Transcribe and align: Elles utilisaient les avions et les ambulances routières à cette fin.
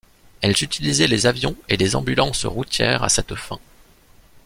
Elles 0.41 0.63
utilisaient 0.63 1.05
les 1.05 1.27
avions 1.27 1.55
et 1.69 1.77
les 1.77 1.95
ambulances 1.95 2.45
routières 2.47 3.03
à 3.03 3.09
cette 3.09 3.35
fin. 3.35 3.59